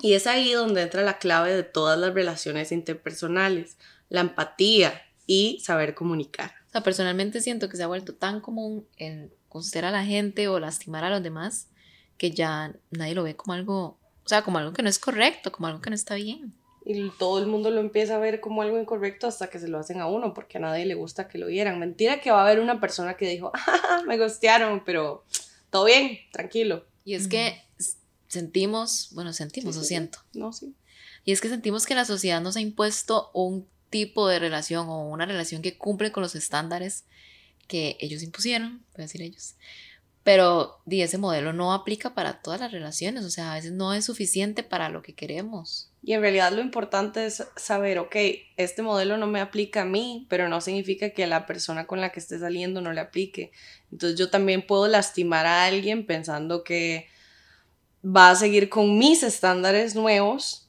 Y 0.01 0.15
es 0.15 0.27
ahí 0.27 0.53
donde 0.53 0.83
entra 0.83 1.03
la 1.03 1.19
clave 1.19 1.55
de 1.55 1.63
todas 1.63 1.99
las 1.99 2.13
relaciones 2.13 2.73
interpersonales, 2.73 3.79
la 4.09 4.21
empatía 4.21 5.03
y 5.27 5.61
saber 5.61 5.95
comunicar. 5.95 6.53
O 6.69 6.73
sea, 6.73 6.83
personalmente 6.83 7.41
siento 7.41 7.69
que 7.69 7.77
se 7.77 7.83
ha 7.83 7.89
vuelto 7.89 8.15
tan 8.15 8.41
común 8.41 8.87
el 8.99 9.33
considerar 9.49 9.95
a 9.95 9.99
la 9.99 10.05
gente 10.05 10.49
o 10.49 10.61
lastimar 10.61 11.05
a 11.05 11.11
los 11.11 11.23
demás 11.23 11.69
que 12.19 12.31
ya 12.31 12.75
nadie 12.91 13.15
lo 13.15 13.23
ve 13.23 13.37
como 13.37 13.55
algo, 13.55 13.99
o 14.25 14.29
sea, 14.29 14.43
como 14.43 14.59
algo 14.59 14.73
que 14.73 14.83
no 14.83 14.89
es 14.89 14.99
correcto, 14.99 15.53
como 15.53 15.69
algo 15.69 15.81
que 15.81 15.91
no 15.91 15.97
está 15.97 16.15
bien. 16.15 16.53
Y 16.85 17.11
todo 17.19 17.41
el 17.41 17.47
mundo 17.47 17.71
lo 17.71 17.81
empieza 17.81 18.15
a 18.15 18.19
ver 18.19 18.41
como 18.41 18.63
algo 18.63 18.79
incorrecto 18.79 19.27
hasta 19.27 19.49
que 19.49 19.59
se 19.59 19.67
lo 19.67 19.79
hacen 19.79 20.01
a 20.01 20.07
uno, 20.07 20.33
porque 20.35 20.59
a 20.59 20.61
nadie 20.61 20.87
le 20.87 20.95
gusta 20.95 21.27
que 21.27 21.37
lo 21.37 21.49
vieran. 21.49 21.81
Mentira 21.81 22.21
que 22.21 22.31
va 22.31 22.41
a 22.41 22.47
haber 22.47 22.61
una 22.61 22.81
persona 22.81 23.15
que 23.17 23.29
dijo, 23.29 23.51
ah, 23.55 24.03
me 24.07 24.19
gustearon, 24.19 24.85
pero 24.85 25.25
todo 25.71 25.87
bien, 25.87 26.19
tranquilo. 26.33 26.85
Y 27.05 27.15
es 27.15 27.27
que 27.27 27.61
sentimos, 28.37 29.09
bueno, 29.13 29.33
sentimos, 29.33 29.77
lo 29.77 29.83
siento. 29.83 30.21
No, 30.33 30.53
sí. 30.53 30.75
Y 31.25 31.33
es 31.33 31.41
que 31.41 31.49
sentimos 31.49 31.87
que 31.87 31.95
la 31.95 32.05
sociedad 32.05 32.41
nos 32.41 32.57
ha 32.57 32.61
impuesto 32.61 33.31
un 33.35 33.67
tipo 33.91 34.29
de 34.29 34.39
relación 34.39 34.89
o 34.89 35.09
una 35.09 35.27
relación 35.27 35.63
que 35.63 35.77
cumple 35.77 36.13
con 36.13 36.23
los 36.23 36.35
estándares 36.35 37.05
que 37.67 37.97
ellos 38.01 38.23
impusieron, 38.23 38.85
voy 38.95 39.03
a 39.03 39.07
decir 39.07 39.23
ellos. 39.23 39.55
Pero 40.23 40.81
y 40.87 41.03
ese 41.03 41.19
modelo 41.19 41.53
no 41.53 41.73
aplica 41.73 42.15
para 42.15 42.41
todas 42.43 42.61
las 42.61 42.73
relaciones, 42.73 43.25
o 43.25 43.31
sea, 43.31 43.53
a 43.53 43.55
veces 43.55 43.73
no 43.73 43.95
es 43.95 44.05
suficiente 44.05 44.65
para 44.65 44.89
lo 44.89 45.03
que 45.03 45.15
queremos. 45.15 45.91
Y 46.03 46.15
en 46.15 46.21
realidad 46.21 46.53
lo 46.53 46.61
importante 46.61 47.27
es 47.27 47.45
saber, 47.57 47.99
ok, 47.99 48.17
este 48.57 48.83
modelo 48.83 49.17
no 49.19 49.27
me 49.27 49.41
aplica 49.41 49.83
a 49.83 49.85
mí, 49.85 50.27
pero 50.29 50.49
no 50.49 50.61
significa 50.61 51.11
que 51.11 51.25
a 51.25 51.29
la 51.29 51.47
persona 51.47 51.87
con 51.87 52.01
la 52.01 52.11
que 52.11 52.21
esté 52.21 52.39
saliendo 52.39 52.81
no 52.81 52.93
le 52.93 53.01
aplique. 53.01 53.53
Entonces 53.93 54.19
yo 54.19 54.31
también 54.31 54.67
puedo 54.67 54.89
lastimar 54.89 55.47
a 55.47 55.65
alguien 55.65 56.07
pensando 56.07 56.65
que 56.65 57.09
va 58.07 58.31
a 58.31 58.37
seguir 58.37 58.69
con 58.69 58.99
mis 58.99 59.23
estándares 59.23 59.95
nuevos 59.95 60.69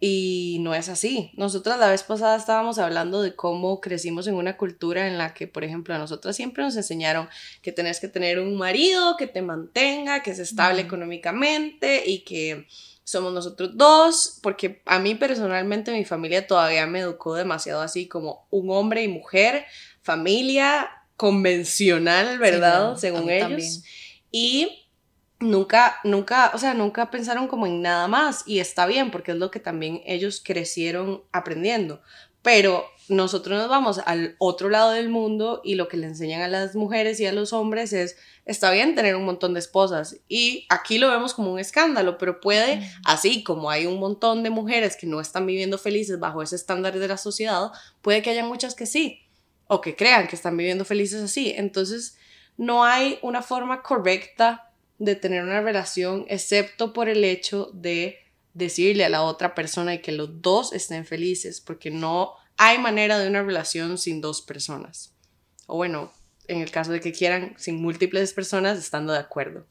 y 0.00 0.58
no 0.60 0.74
es 0.74 0.88
así. 0.88 1.32
Nosotras 1.34 1.78
la 1.78 1.90
vez 1.90 2.04
pasada 2.04 2.36
estábamos 2.36 2.78
hablando 2.78 3.20
de 3.20 3.34
cómo 3.34 3.80
crecimos 3.80 4.26
en 4.28 4.34
una 4.34 4.56
cultura 4.56 5.08
en 5.08 5.18
la 5.18 5.34
que, 5.34 5.48
por 5.48 5.64
ejemplo, 5.64 5.94
a 5.94 5.98
nosotras 5.98 6.36
siempre 6.36 6.62
nos 6.62 6.76
enseñaron 6.76 7.28
que 7.62 7.72
tenés 7.72 7.98
que 7.98 8.08
tener 8.08 8.38
un 8.38 8.56
marido 8.56 9.16
que 9.16 9.26
te 9.26 9.42
mantenga, 9.42 10.22
que 10.22 10.30
es 10.30 10.38
estable 10.38 10.82
económicamente 10.82 12.08
y 12.08 12.20
que 12.20 12.66
somos 13.02 13.32
nosotros 13.32 13.70
dos, 13.74 14.38
porque 14.42 14.82
a 14.84 14.98
mí 14.98 15.14
personalmente 15.14 15.92
mi 15.92 16.04
familia 16.04 16.46
todavía 16.46 16.86
me 16.86 17.00
educó 17.00 17.34
demasiado 17.34 17.80
así 17.80 18.06
como 18.06 18.46
un 18.50 18.70
hombre 18.70 19.02
y 19.02 19.08
mujer, 19.08 19.64
familia 20.02 20.90
convencional, 21.16 22.38
¿verdad? 22.38 22.96
Según 22.96 23.30
ellos. 23.30 23.82
Y 24.30 24.87
nunca, 25.40 25.96
nunca, 26.04 26.50
o 26.54 26.58
sea, 26.58 26.74
nunca 26.74 27.10
pensaron 27.10 27.48
como 27.48 27.66
en 27.66 27.82
nada 27.82 28.08
más 28.08 28.42
y 28.46 28.60
está 28.60 28.86
bien 28.86 29.10
porque 29.10 29.32
es 29.32 29.38
lo 29.38 29.50
que 29.50 29.60
también 29.60 30.02
ellos 30.06 30.42
crecieron 30.44 31.22
aprendiendo. 31.32 32.02
Pero 32.42 32.84
nosotros 33.08 33.58
nos 33.58 33.68
vamos 33.68 34.00
al 34.04 34.36
otro 34.38 34.68
lado 34.68 34.92
del 34.92 35.08
mundo 35.08 35.60
y 35.64 35.74
lo 35.74 35.88
que 35.88 35.96
le 35.96 36.06
enseñan 36.06 36.40
a 36.42 36.48
las 36.48 36.74
mujeres 36.76 37.18
y 37.20 37.26
a 37.26 37.32
los 37.32 37.52
hombres 37.52 37.92
es, 37.92 38.16
está 38.44 38.70
bien 38.70 38.94
tener 38.94 39.16
un 39.16 39.24
montón 39.24 39.54
de 39.54 39.60
esposas. 39.60 40.20
Y 40.28 40.66
aquí 40.68 40.98
lo 40.98 41.10
vemos 41.10 41.34
como 41.34 41.52
un 41.52 41.58
escándalo, 41.58 42.16
pero 42.16 42.40
puede, 42.40 42.88
así 43.04 43.42
como 43.42 43.70
hay 43.70 43.86
un 43.86 43.98
montón 43.98 44.42
de 44.42 44.50
mujeres 44.50 44.96
que 44.96 45.06
no 45.06 45.20
están 45.20 45.46
viviendo 45.46 45.78
felices 45.78 46.18
bajo 46.18 46.42
ese 46.42 46.56
estándar 46.56 46.98
de 46.98 47.08
la 47.08 47.16
sociedad, 47.16 47.72
puede 48.02 48.22
que 48.22 48.30
haya 48.30 48.44
muchas 48.44 48.74
que 48.74 48.86
sí, 48.86 49.22
o 49.66 49.80
que 49.80 49.96
crean 49.96 50.28
que 50.28 50.36
están 50.36 50.56
viviendo 50.56 50.84
felices 50.84 51.22
así. 51.22 51.52
Entonces, 51.56 52.16
no 52.56 52.84
hay 52.84 53.18
una 53.22 53.42
forma 53.42 53.82
correcta 53.82 54.67
de 54.98 55.14
tener 55.14 55.42
una 55.42 55.60
relación, 55.60 56.26
excepto 56.28 56.92
por 56.92 57.08
el 57.08 57.24
hecho 57.24 57.70
de 57.72 58.18
decirle 58.54 59.04
a 59.04 59.08
la 59.08 59.22
otra 59.22 59.54
persona 59.54 59.94
y 59.94 60.00
que 60.00 60.12
los 60.12 60.42
dos 60.42 60.72
estén 60.72 61.06
felices, 61.06 61.60
porque 61.60 61.90
no 61.90 62.34
hay 62.56 62.78
manera 62.78 63.18
de 63.18 63.28
una 63.28 63.42
relación 63.42 63.98
sin 63.98 64.20
dos 64.20 64.42
personas. 64.42 65.12
O 65.66 65.76
bueno, 65.76 66.12
en 66.48 66.60
el 66.60 66.70
caso 66.70 66.90
de 66.90 67.00
que 67.00 67.12
quieran, 67.12 67.54
sin 67.56 67.80
múltiples 67.80 68.32
personas 68.32 68.78
estando 68.78 69.12
de 69.12 69.20
acuerdo. 69.20 69.66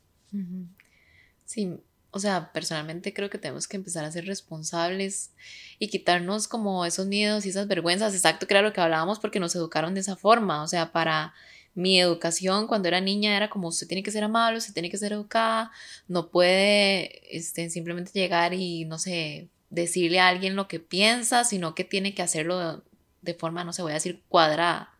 Sí, 1.45 1.77
o 2.11 2.19
sea, 2.19 2.51
personalmente 2.53 3.13
creo 3.13 3.29
que 3.29 3.37
tenemos 3.37 3.67
que 3.67 3.77
empezar 3.77 4.05
a 4.05 4.11
ser 4.11 4.25
responsables 4.25 5.31
y 5.79 5.89
quitarnos 5.89 6.47
como 6.47 6.85
esos 6.85 7.07
miedos 7.07 7.45
y 7.45 7.49
esas 7.49 7.67
vergüenzas. 7.67 8.13
Exacto, 8.13 8.47
que 8.47 8.53
era 8.53 8.61
lo 8.61 8.73
que 8.73 8.81
hablábamos 8.81 9.19
porque 9.19 9.39
nos 9.39 9.55
educaron 9.55 9.93
de 9.93 9.99
esa 9.99 10.15
forma. 10.15 10.63
O 10.63 10.67
sea, 10.67 10.91
para 10.91 11.33
mi 11.77 12.01
educación 12.01 12.65
cuando 12.65 12.87
era 12.87 12.99
niña 13.01 13.37
era 13.37 13.51
como 13.51 13.67
usted 13.67 13.85
tiene 13.85 14.01
que 14.01 14.09
ser 14.09 14.23
amable, 14.23 14.57
usted 14.57 14.73
tiene 14.73 14.89
que 14.89 14.97
ser 14.97 15.13
educada, 15.13 15.71
no 16.07 16.29
puede 16.29 17.21
este, 17.29 17.69
simplemente 17.69 18.11
llegar 18.13 18.55
y, 18.55 18.85
no 18.85 18.97
sé, 18.97 19.47
decirle 19.69 20.19
a 20.19 20.27
alguien 20.27 20.55
lo 20.55 20.67
que 20.67 20.79
piensa, 20.79 21.43
sino 21.43 21.75
que 21.75 21.83
tiene 21.83 22.15
que 22.15 22.23
hacerlo 22.23 22.83
de, 23.21 23.33
forma, 23.35 23.63
no 23.63 23.73
sé, 23.73 23.83
voy 23.83 23.91
a 23.91 23.95
decir 23.95 24.23
cuadrada. 24.27 24.91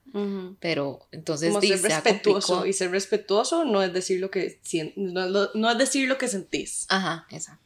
Pero 0.60 1.00
entonces 1.12 1.50
Como 1.50 1.62
ser 1.62 1.82
respetuoso 1.82 2.66
y 2.66 2.74
ser 2.74 2.92
respetuoso 2.92 3.66
no 3.66 3.84
es 3.84 3.94
decir 3.94 4.20
lo 4.20 4.32
que 4.32 4.60
no, 4.96 5.50
no 5.54 5.72
es 5.72 5.78
decir 5.78 6.08
lo 6.08 6.18
que 6.18 6.28
sentís. 6.28 6.86
Ajá, 6.90 7.28
exacto. 7.30 7.64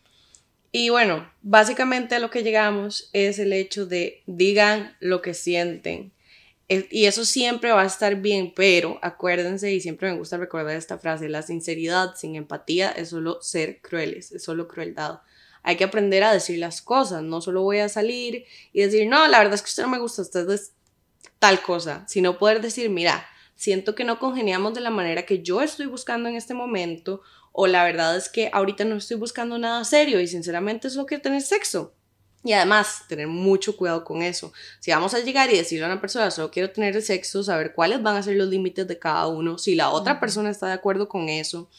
Y 0.72 0.90
bueno, 0.90 1.30
básicamente 1.42 2.16
a 2.16 2.20
lo 2.20 2.30
que 2.30 2.44
llegamos 2.44 3.10
es 3.14 3.40
el 3.40 3.54
hecho 3.54 3.86
de 3.86 4.24
digan 4.26 4.96
lo 5.00 5.22
que 5.22 5.34
sienten. 5.34 6.12
Y 6.90 7.06
eso 7.06 7.26
siempre 7.26 7.72
va 7.72 7.82
a 7.82 7.86
estar 7.86 8.16
bien, 8.16 8.54
pero 8.56 8.98
acuérdense, 9.02 9.74
y 9.74 9.82
siempre 9.82 10.12
me 10.12 10.18
gusta 10.18 10.38
recordar 10.38 10.76
esta 10.76 10.98
frase, 10.98 11.28
la 11.28 11.42
sinceridad 11.42 12.16
sin 12.16 12.36
empatía 12.36 12.92
es 12.92 13.10
solo 13.10 13.42
ser 13.42 13.82
crueles, 13.82 14.32
es 14.32 14.44
solo 14.44 14.68
crueldad 14.68 15.20
hay 15.64 15.76
que 15.76 15.84
aprender 15.84 16.24
a 16.24 16.34
decir 16.34 16.60
las 16.60 16.82
cosas, 16.82 17.24
no 17.24 17.42
solo 17.42 17.62
voy 17.62 17.80
a 17.80 17.90
salir 17.90 18.46
y 18.74 18.82
decir, 18.82 19.08
no, 19.08 19.28
la 19.28 19.38
verdad 19.38 19.56
es 19.56 19.62
que 19.62 19.70
usted 19.70 19.84
no 19.84 19.90
me 19.90 20.00
gusta, 20.00 20.22
usted 20.22 20.50
es 20.50 20.74
tal 21.40 21.62
cosa, 21.62 22.06
sino 22.08 22.38
poder 22.38 22.62
decir, 22.62 22.90
mira, 22.90 23.26
siento 23.56 23.94
que 23.94 24.04
no 24.04 24.20
congeniamos 24.20 24.74
de 24.74 24.82
la 24.82 24.90
manera 24.90 25.26
que 25.26 25.44
yo 25.44 25.62
estoy 25.62 25.86
buscando 25.86 26.30
en 26.30 26.36
este 26.36 26.54
momento, 26.54 27.22
o 27.52 27.68
la 27.68 27.84
verdad 27.84 28.16
es 28.16 28.30
que 28.30 28.50
ahorita 28.54 28.86
no 28.86 28.96
estoy 28.96 29.18
buscando 29.18 29.58
nada 29.58 29.84
serio 29.84 30.20
y 30.20 30.28
sinceramente 30.28 30.88
es 30.88 30.96
lo 30.96 31.06
que 31.06 31.20
tener 31.20 31.42
sexo. 31.42 31.94
Y 32.44 32.54
además, 32.54 33.04
tener 33.08 33.28
mucho 33.28 33.78
cuidado 33.78 34.04
con 34.04 34.24
eso. 34.24 34.52
Si 34.80 34.92
vamos 34.92 35.14
a 35.14 35.20
llegar 35.20 35.52
y 35.52 35.58
decirle 35.58 35.86
a 35.86 35.90
una 35.90 36.02
persona, 36.02 36.32
solo 36.32 36.50
quiero 36.50 36.72
tener 36.72 37.00
sexo, 37.02 37.44
saber 37.44 37.74
cuáles 37.74 38.02
van 38.02 38.16
a 38.16 38.24
ser 38.24 38.36
los 38.36 38.48
límites 38.48 38.88
de 38.88 38.98
cada 38.98 39.28
uno, 39.28 39.58
si 39.58 39.76
la 39.76 39.90
otra 39.92 40.20
persona 40.20 40.50
está 40.50 40.68
de 40.68 40.74
acuerdo 40.74 41.08
con 41.08 41.30
eso, 41.30 41.70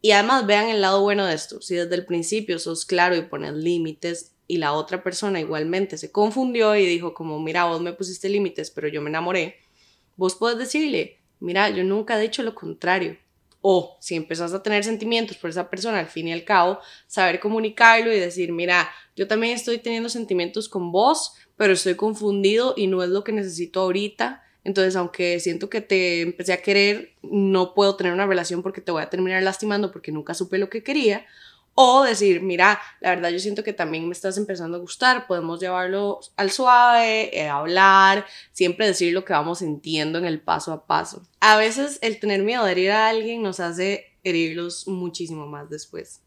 y 0.00 0.12
además 0.12 0.46
vean 0.46 0.68
el 0.68 0.80
lado 0.80 1.02
bueno 1.02 1.26
de 1.26 1.34
esto. 1.34 1.60
Si 1.60 1.74
desde 1.74 1.94
el 1.94 2.04
principio 2.04 2.58
sos 2.58 2.84
claro 2.84 3.16
y 3.16 3.22
pones 3.22 3.54
límites 3.54 4.32
y 4.46 4.58
la 4.58 4.72
otra 4.72 5.02
persona 5.02 5.40
igualmente 5.40 5.98
se 5.98 6.12
confundió 6.12 6.76
y 6.76 6.86
dijo 6.86 7.14
como, 7.14 7.40
mira, 7.40 7.64
vos 7.64 7.80
me 7.80 7.92
pusiste 7.92 8.28
límites, 8.28 8.70
pero 8.70 8.88
yo 8.88 9.02
me 9.02 9.10
enamoré, 9.10 9.56
vos 10.16 10.34
podés 10.34 10.58
decirle, 10.58 11.18
mira, 11.40 11.68
yo 11.70 11.84
nunca 11.84 12.18
he 12.18 12.22
dicho 12.22 12.42
lo 12.42 12.54
contrario. 12.54 13.16
O 13.70 13.98
si 14.00 14.14
empezás 14.14 14.54
a 14.54 14.62
tener 14.62 14.82
sentimientos 14.82 15.36
por 15.36 15.50
esa 15.50 15.68
persona, 15.68 15.98
al 15.98 16.06
fin 16.06 16.28
y 16.28 16.32
al 16.32 16.44
cabo, 16.44 16.78
saber 17.06 17.38
comunicarlo 17.38 18.10
y 18.12 18.18
decir, 18.18 18.50
mira, 18.50 18.88
yo 19.14 19.26
también 19.26 19.54
estoy 19.54 19.76
teniendo 19.76 20.08
sentimientos 20.08 20.68
con 20.68 20.90
vos, 20.90 21.34
pero 21.56 21.74
estoy 21.74 21.94
confundido 21.94 22.74
y 22.76 22.86
no 22.86 23.02
es 23.02 23.10
lo 23.10 23.24
que 23.24 23.32
necesito 23.32 23.80
ahorita 23.80 24.42
entonces, 24.68 24.96
aunque 24.96 25.40
siento 25.40 25.70
que 25.70 25.80
te 25.80 26.20
empecé 26.20 26.52
a 26.52 26.60
querer, 26.60 27.14
no 27.22 27.72
puedo 27.72 27.96
tener 27.96 28.12
una 28.12 28.26
relación 28.26 28.62
porque 28.62 28.82
te 28.82 28.92
voy 28.92 29.02
a 29.02 29.08
terminar 29.08 29.42
lastimando 29.42 29.90
porque 29.90 30.12
nunca 30.12 30.34
supe 30.34 30.58
lo 30.58 30.68
que 30.68 30.82
quería. 30.82 31.24
O 31.80 32.02
decir, 32.02 32.42
mira, 32.42 32.80
la 32.98 33.10
verdad 33.10 33.28
yo 33.30 33.38
siento 33.38 33.62
que 33.62 33.72
también 33.72 34.08
me 34.08 34.12
estás 34.12 34.36
empezando 34.36 34.76
a 34.76 34.80
gustar, 34.80 35.28
podemos 35.28 35.60
llevarlo 35.60 36.18
al 36.34 36.50
suave, 36.50 37.30
eh, 37.32 37.48
hablar, 37.48 38.26
siempre 38.50 38.88
decir 38.88 39.12
lo 39.12 39.24
que 39.24 39.32
vamos 39.32 39.60
sintiendo 39.60 40.18
en 40.18 40.24
el 40.24 40.40
paso 40.40 40.72
a 40.72 40.88
paso. 40.88 41.22
A 41.38 41.56
veces 41.56 42.00
el 42.02 42.18
tener 42.18 42.42
miedo 42.42 42.64
de 42.64 42.72
herir 42.72 42.90
a 42.90 43.08
alguien 43.08 43.42
nos 43.44 43.60
hace 43.60 44.18
herirlos 44.24 44.88
muchísimo 44.88 45.46
más 45.46 45.70
después. 45.70 46.20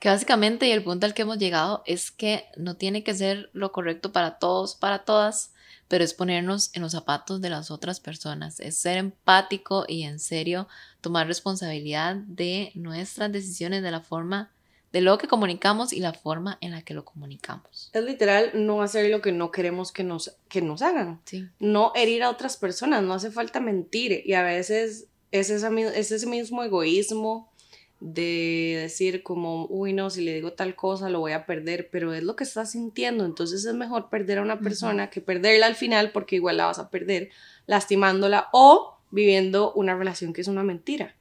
Que 0.00 0.08
básicamente, 0.08 0.66
y 0.66 0.72
el 0.72 0.82
punto 0.82 1.06
al 1.06 1.14
que 1.14 1.22
hemos 1.22 1.38
llegado, 1.38 1.84
es 1.86 2.10
que 2.10 2.46
no 2.56 2.76
tiene 2.76 3.04
que 3.04 3.14
ser 3.14 3.48
lo 3.52 3.70
correcto 3.70 4.10
para 4.10 4.40
todos, 4.40 4.74
para 4.74 5.04
todas, 5.04 5.51
pero 5.92 6.04
es 6.04 6.14
ponernos 6.14 6.70
en 6.72 6.80
los 6.80 6.92
zapatos 6.92 7.42
de 7.42 7.50
las 7.50 7.70
otras 7.70 8.00
personas, 8.00 8.60
es 8.60 8.78
ser 8.78 8.96
empático 8.96 9.84
y 9.86 10.04
en 10.04 10.20
serio 10.20 10.66
tomar 11.02 11.26
responsabilidad 11.26 12.16
de 12.16 12.72
nuestras 12.74 13.30
decisiones, 13.30 13.82
de 13.82 13.90
la 13.90 14.00
forma, 14.00 14.50
de 14.90 15.02
lo 15.02 15.18
que 15.18 15.28
comunicamos 15.28 15.92
y 15.92 16.00
la 16.00 16.14
forma 16.14 16.56
en 16.62 16.70
la 16.70 16.80
que 16.80 16.94
lo 16.94 17.04
comunicamos. 17.04 17.90
Es 17.92 18.04
literal 18.04 18.52
no 18.54 18.80
hacer 18.80 19.10
lo 19.10 19.20
que 19.20 19.32
no 19.32 19.50
queremos 19.50 19.92
que 19.92 20.02
nos, 20.02 20.34
que 20.48 20.62
nos 20.62 20.80
hagan, 20.80 21.20
sí. 21.26 21.46
no 21.58 21.92
herir 21.94 22.22
a 22.22 22.30
otras 22.30 22.56
personas, 22.56 23.02
no 23.02 23.12
hace 23.12 23.30
falta 23.30 23.60
mentir 23.60 24.22
y 24.24 24.32
a 24.32 24.42
veces 24.42 25.08
es, 25.30 25.50
esa, 25.50 25.68
es 25.78 26.10
ese 26.10 26.26
mismo 26.26 26.64
egoísmo 26.64 27.51
de 28.04 28.78
decir 28.80 29.22
como, 29.22 29.66
uy, 29.66 29.92
no, 29.92 30.10
si 30.10 30.22
le 30.22 30.34
digo 30.34 30.54
tal 30.54 30.74
cosa 30.74 31.08
lo 31.08 31.20
voy 31.20 31.32
a 31.32 31.46
perder, 31.46 31.88
pero 31.92 32.12
es 32.12 32.24
lo 32.24 32.34
que 32.34 32.42
estás 32.42 32.72
sintiendo, 32.72 33.24
entonces 33.24 33.64
es 33.64 33.74
mejor 33.74 34.10
perder 34.10 34.38
a 34.38 34.42
una 34.42 34.58
persona 34.58 35.08
que 35.08 35.20
perderla 35.20 35.66
al 35.66 35.76
final 35.76 36.10
porque 36.10 36.36
igual 36.36 36.56
la 36.56 36.66
vas 36.66 36.80
a 36.80 36.90
perder 36.90 37.30
lastimándola 37.66 38.48
o 38.52 38.98
viviendo 39.12 39.72
una 39.74 39.96
relación 39.96 40.32
que 40.32 40.40
es 40.40 40.48
una 40.48 40.64
mentira. 40.64 41.14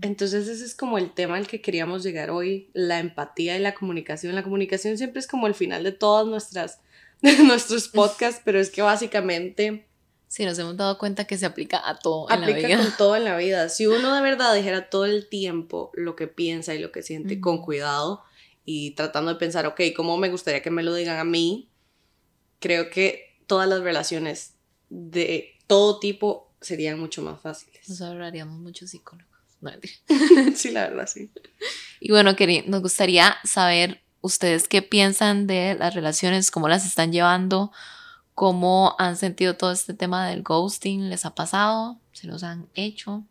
Entonces 0.00 0.48
ese 0.48 0.64
es 0.64 0.74
como 0.74 0.98
el 0.98 1.12
tema 1.12 1.36
al 1.36 1.46
que 1.46 1.60
queríamos 1.60 2.02
llegar 2.02 2.30
hoy, 2.30 2.70
la 2.72 2.98
empatía 2.98 3.56
y 3.56 3.60
la 3.60 3.74
comunicación. 3.74 4.34
La 4.34 4.44
comunicación 4.44 4.96
siempre 4.96 5.20
es 5.20 5.26
como 5.26 5.46
el 5.46 5.54
final 5.54 5.82
de 5.82 5.92
todas 5.92 6.26
nuestras 6.26 6.80
de 7.20 7.36
nuestros 7.44 7.88
podcasts, 7.88 8.42
pero 8.44 8.58
es 8.60 8.70
que 8.70 8.82
básicamente 8.82 9.85
Sí, 10.28 10.44
nos 10.44 10.58
hemos 10.58 10.76
dado 10.76 10.98
cuenta 10.98 11.24
que 11.24 11.38
se 11.38 11.46
aplica 11.46 11.80
a 11.88 11.98
todo 11.98 12.28
en 12.30 12.40
la 12.40 12.46
vida. 12.48 12.78
con 12.78 12.96
todo 12.96 13.16
en 13.16 13.24
la 13.24 13.36
vida. 13.36 13.68
Si 13.68 13.86
uno 13.86 14.14
de 14.14 14.20
verdad 14.22 14.54
dijera 14.54 14.90
todo 14.90 15.04
el 15.04 15.28
tiempo 15.28 15.90
lo 15.94 16.16
que 16.16 16.26
piensa 16.26 16.74
y 16.74 16.78
lo 16.78 16.92
que 16.92 17.02
siente 17.02 17.40
con 17.40 17.62
cuidado 17.62 18.22
y 18.64 18.92
tratando 18.92 19.32
de 19.32 19.38
pensar, 19.38 19.66
ok, 19.66 19.80
¿cómo 19.94 20.16
me 20.16 20.28
gustaría 20.28 20.62
que 20.62 20.70
me 20.70 20.82
lo 20.82 20.94
digan 20.94 21.18
a 21.18 21.24
mí? 21.24 21.70
Creo 22.58 22.90
que 22.90 23.36
todas 23.46 23.68
las 23.68 23.80
relaciones 23.80 24.54
de 24.88 25.54
todo 25.66 26.00
tipo 26.00 26.52
serían 26.60 26.98
mucho 26.98 27.22
más 27.22 27.40
fáciles. 27.40 27.88
Nos 27.88 28.00
ahorraríamos 28.00 28.58
muchos 28.58 28.90
psicólogos. 28.90 29.36
sí, 30.54 30.70
la 30.70 30.88
verdad, 30.88 31.06
sí. 31.06 31.30
Y 32.00 32.10
bueno, 32.10 32.36
nos 32.66 32.82
gustaría 32.82 33.36
saber 33.44 34.02
ustedes 34.20 34.68
qué 34.68 34.82
piensan 34.82 35.46
de 35.46 35.76
las 35.78 35.94
relaciones, 35.94 36.50
cómo 36.50 36.68
las 36.68 36.84
están 36.84 37.12
llevando 37.12 37.72
¿Cómo 38.36 38.94
han 38.98 39.16
sentido 39.16 39.56
todo 39.56 39.72
este 39.72 39.94
tema 39.94 40.28
del 40.28 40.42
ghosting? 40.42 41.08
¿Les 41.08 41.24
ha 41.24 41.34
pasado? 41.34 41.98
¿Se 42.12 42.26
los 42.26 42.42
han 42.42 42.68
hecho? 42.74 43.24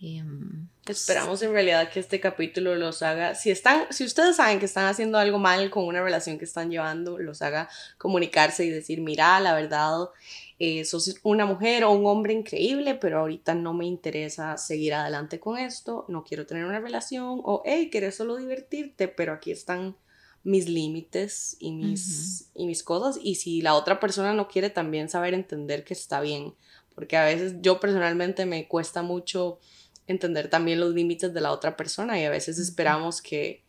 Em, 0.00 0.68
Esperamos 0.86 1.42
en 1.42 1.50
realidad 1.50 1.90
que 1.90 1.98
este 1.98 2.20
capítulo 2.20 2.76
los 2.76 3.02
haga, 3.02 3.34
si 3.34 3.50
están, 3.50 3.86
si 3.90 4.04
ustedes 4.04 4.36
saben 4.36 4.60
que 4.60 4.66
están 4.66 4.86
haciendo 4.86 5.18
algo 5.18 5.40
mal 5.40 5.70
con 5.70 5.88
una 5.88 6.04
relación 6.04 6.38
que 6.38 6.44
están 6.44 6.70
llevando, 6.70 7.18
los 7.18 7.42
haga 7.42 7.68
comunicarse 7.98 8.64
y 8.64 8.70
decir, 8.70 9.00
mira, 9.00 9.40
la 9.40 9.54
verdad, 9.54 10.08
eh, 10.60 10.84
sos 10.84 11.16
una 11.24 11.44
mujer 11.44 11.82
o 11.82 11.90
un 11.90 12.06
hombre 12.06 12.32
increíble, 12.32 12.94
pero 12.94 13.18
ahorita 13.18 13.56
no 13.56 13.74
me 13.74 13.86
interesa 13.86 14.56
seguir 14.56 14.94
adelante 14.94 15.40
con 15.40 15.58
esto, 15.58 16.04
no 16.06 16.22
quiero 16.22 16.46
tener 16.46 16.64
una 16.64 16.78
relación, 16.78 17.40
o 17.42 17.62
hey, 17.64 17.88
quieres 17.90 18.14
solo 18.14 18.36
divertirte, 18.36 19.08
pero 19.08 19.32
aquí 19.32 19.50
están 19.50 19.96
mis 20.44 20.68
límites 20.68 21.56
y 21.60 21.72
mis, 21.72 22.50
y 22.54 22.66
mis 22.66 22.82
cosas. 22.82 23.18
Y 23.22 23.36
si 23.36 23.62
la 23.62 23.74
otra 23.74 24.00
persona 24.00 24.34
no 24.34 24.48
quiere, 24.48 24.70
también 24.70 25.08
saber 25.08 25.34
entender 25.34 25.84
que 25.84 25.94
está 25.94 26.20
bien. 26.20 26.54
Porque 26.94 27.16
a 27.16 27.24
veces 27.24 27.56
yo 27.60 27.80
personalmente 27.80 28.44
me 28.46 28.68
cuesta 28.68 29.02
mucho 29.02 29.58
entender 30.06 30.48
también 30.48 30.80
los 30.80 30.94
límites 30.94 31.32
de 31.32 31.40
la 31.40 31.52
otra 31.52 31.76
persona 31.76 32.20
y 32.20 32.24
a 32.24 32.30
veces 32.30 32.58
esperamos 32.58 33.22
que, 33.22 33.62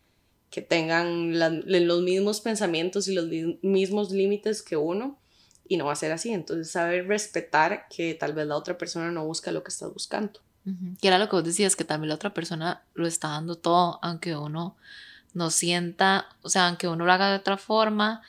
que 0.49 0.61
tengan 0.61 1.37
los 1.39 2.01
mismos 2.01 2.41
pensamientos 2.41 3.07
y 3.07 3.13
los 3.13 3.27
mismos 3.61 4.11
límites 4.11 4.61
que 4.61 4.75
uno 4.75 5.19
y 5.67 5.77
no 5.77 5.85
va 5.85 5.93
a 5.93 5.97
ser 5.97 6.11
así. 6.11 6.31
Entonces 6.31 6.71
saber 6.71 7.07
respetar 7.07 7.87
que 7.89 8.13
tal 8.15 8.33
vez 8.33 8.47
la 8.47 8.57
otra 8.57 8.77
persona 8.77 9.11
no 9.11 9.25
busca 9.25 9.51
lo 9.51 9.63
que 9.63 9.69
estás 9.69 9.93
buscando. 9.93 10.39
Que 11.01 11.09
era 11.09 11.19
lo 11.19 11.27
que 11.27 11.35
vos 11.35 11.43
decías, 11.43 11.75
que 11.75 11.83
también 11.83 12.07
la 12.07 12.15
otra 12.15 12.33
persona 12.33 12.83
lo 12.93 13.05
está 13.05 13.27
dando 13.29 13.55
todo, 13.55 13.99
aunque 14.01 14.35
uno 14.37 14.77
no 15.33 15.49
sienta, 15.49 16.27
o 16.41 16.49
sea, 16.49 16.67
aunque 16.67 16.87
uno 16.87 17.05
lo 17.05 17.11
haga 17.11 17.29
de 17.29 17.37
otra 17.37 17.57
forma, 17.57 18.21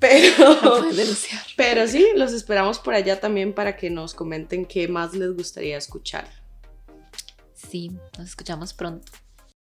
Pero, 0.00 0.60
pero 1.56 1.88
sí, 1.88 2.06
los 2.14 2.32
esperamos 2.32 2.78
por 2.78 2.94
allá 2.94 3.18
también 3.18 3.52
para 3.52 3.76
que 3.76 3.90
nos 3.90 4.14
comenten 4.14 4.64
qué 4.64 4.86
más 4.86 5.12
les 5.12 5.34
gustaría 5.34 5.76
escuchar. 5.76 6.24
Sí, 7.52 7.90
nos 8.16 8.28
escuchamos 8.28 8.72
pronto. 8.72 9.10